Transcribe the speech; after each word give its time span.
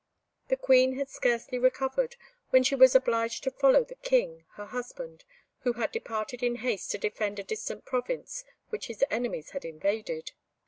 The 0.47 0.57
Queen 0.57 0.97
had 0.97 1.09
scarcely 1.11 1.59
recovered, 1.59 2.15
when 2.49 2.63
she 2.63 2.73
was 2.73 2.95
obliged 2.95 3.43
to 3.43 3.51
follow 3.51 3.83
the 3.83 3.93
King, 3.93 4.45
her 4.53 4.65
husband, 4.65 5.25
who 5.59 5.73
had 5.73 5.91
departed 5.91 6.41
in 6.41 6.55
haste 6.55 6.89
to 6.93 6.97
defend 6.97 7.37
a 7.37 7.43
distant 7.43 7.85
province 7.85 8.43
which 8.69 8.87
his 8.87 9.03
enemies 9.11 9.51
had 9.51 9.63
invaded. 9.63 10.31